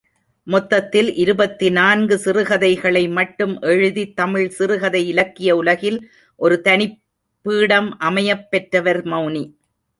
[0.47, 5.99] மொத்தத்தில் இருபத்திநான்கு சிறுகதைகளை மட்டும் எழுதி தமிழ் சிறுகதை இலக்கிய உலகில்
[6.39, 9.43] ஒரு தனிபீடம் அமையப் பெற்றவர் மெளனி.